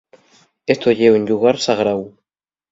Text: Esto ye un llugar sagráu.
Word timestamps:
Esto 0.73 0.89
ye 0.97 1.13
un 1.19 1.27
llugar 1.29 1.57
sagráu. 1.69 2.05